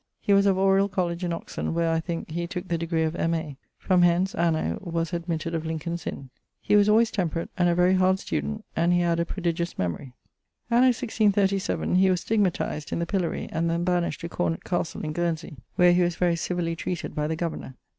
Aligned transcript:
He 0.19 0.33
was 0.33 0.47
of 0.47 0.55
Oriall 0.57 0.89
College 0.89 1.23
in 1.23 1.29
Oxon[BA], 1.29 1.73
where, 1.73 1.91
I 1.91 1.99
thinke, 1.99 2.31
he 2.31 2.47
tooke 2.47 2.69
the 2.69 2.77
degree 2.79 3.03
of 3.03 3.15
M.A. 3.15 3.55
From 3.77 4.01
hence, 4.01 4.33
anno... 4.33 4.79
was 4.81 5.13
admitted 5.13 5.53
of 5.53 5.63
Lincoln's 5.63 6.07
Inne. 6.07 6.31
He 6.59 6.75
was 6.75 6.87
alwayes 6.87 7.11
temperate 7.11 7.51
and 7.55 7.69
a 7.69 7.75
very 7.75 7.93
hard 7.93 8.17
student, 8.17 8.65
and 8.75 8.93
he 8.93 9.01
had 9.01 9.19
a 9.19 9.25
prodigious 9.25 9.77
memorie. 9.77 10.13
Anno 10.71 10.87
<1637> 10.87 11.97
he 11.99 12.09
was 12.09 12.25
stigmatiz'd[LXIII.] 12.25 12.91
in 12.91 12.97
the 12.97 13.05
pillorie, 13.05 13.49
and 13.51 13.69
then 13.69 13.83
banished 13.83 14.21
to 14.21 14.29
Cornet 14.29 14.63
castle 14.63 15.01
in 15.05 15.37
sey, 15.37 15.57
where 15.75 15.93
he 15.93 16.01
was 16.01 16.15
very 16.15 16.35
civilly 16.35 16.75
treated 16.75 17.13
by 17.13 17.27
the 17.27 17.35
governour 17.35 17.75